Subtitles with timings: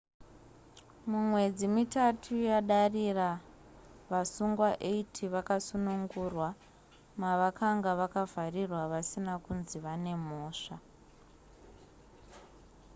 [1.09, 3.29] mumwedzi mitatu yadarira
[4.11, 6.47] vasungwa 80 vakasunungurwa
[7.21, 10.75] mavakanga vakavharirwa vasina kunzi vane mhosva